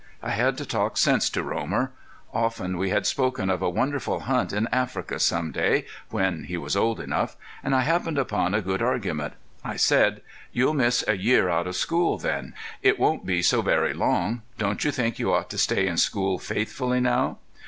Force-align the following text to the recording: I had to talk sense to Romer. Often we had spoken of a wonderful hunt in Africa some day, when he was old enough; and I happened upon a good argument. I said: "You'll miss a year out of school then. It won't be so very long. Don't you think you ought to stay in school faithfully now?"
I 0.23 0.31
had 0.31 0.57
to 0.57 0.65
talk 0.65 0.97
sense 0.97 1.29
to 1.29 1.43
Romer. 1.43 1.91
Often 2.33 2.79
we 2.79 2.89
had 2.89 3.05
spoken 3.05 3.51
of 3.51 3.61
a 3.61 3.69
wonderful 3.69 4.21
hunt 4.21 4.51
in 4.51 4.67
Africa 4.71 5.19
some 5.19 5.51
day, 5.51 5.85
when 6.09 6.45
he 6.45 6.57
was 6.57 6.75
old 6.75 6.99
enough; 6.99 7.35
and 7.63 7.75
I 7.75 7.81
happened 7.81 8.17
upon 8.17 8.55
a 8.55 8.63
good 8.63 8.81
argument. 8.81 9.35
I 9.63 9.75
said: 9.75 10.21
"You'll 10.51 10.73
miss 10.73 11.03
a 11.07 11.13
year 11.13 11.49
out 11.49 11.67
of 11.67 11.75
school 11.75 12.17
then. 12.17 12.55
It 12.81 12.97
won't 12.97 13.27
be 13.27 13.43
so 13.43 13.61
very 13.61 13.93
long. 13.93 14.41
Don't 14.57 14.83
you 14.83 14.89
think 14.89 15.19
you 15.19 15.31
ought 15.31 15.51
to 15.51 15.59
stay 15.59 15.85
in 15.85 15.97
school 15.97 16.39
faithfully 16.39 16.99
now?" 16.99 17.37